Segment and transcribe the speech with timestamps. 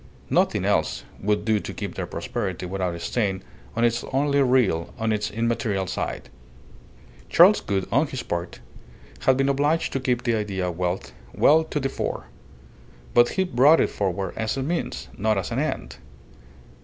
[0.31, 3.43] Nothing else would do to keep their prosperity without a stain
[3.75, 6.29] on its only real, on its immaterial side!
[7.29, 8.61] Charles Gould, on his part,
[9.19, 12.25] had been obliged to keep the idea of wealth well to the fore;
[13.13, 15.97] but he brought it forward as a means, not as an end.